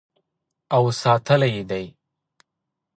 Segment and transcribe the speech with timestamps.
[0.75, 1.85] او ساتلی یې دی.